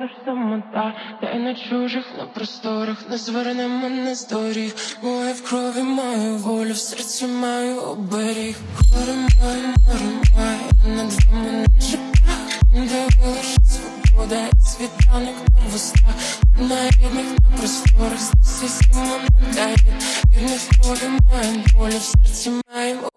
[0.00, 5.82] Аж самота Та й на чужих, на просторах, не звернемо на здоріг Моє в крові
[5.82, 8.56] маю волю, в серці маю оберіг.
[8.92, 16.14] Горе моє, море моє, над вами не чекаю Де лише свобода і світанок на вустах?
[16.58, 19.76] На рідних, на просторах, здесь всьому не дає
[20.56, 23.09] в крові маю волю, в серці маю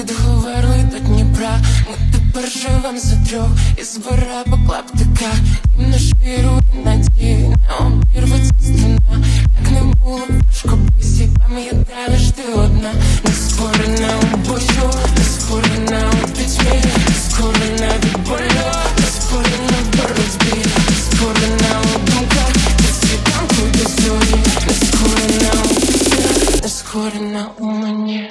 [0.00, 1.60] від Говерли до Дніпра.
[1.90, 5.34] Ми тепер живем за трьох і збира по клаптиках
[5.78, 9.24] І наш віру і надії не обірветься стіна.
[9.62, 12.92] Як не було важко бисі, пам'ятай лиш ти одна.
[13.24, 19.96] Не скорена у бою, не скорена у пітьмі Не скорена від болю, не скорена в
[19.96, 20.64] боротьбі.
[20.88, 24.40] Не скорена у думках, від світанку до зорі.
[24.66, 28.30] Не скорена у не у мені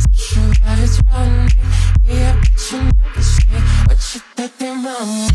[0.00, 1.48] Спрошивають рани,
[2.10, 4.20] і я починаю пішли очі
[4.58, 5.28] ти маму.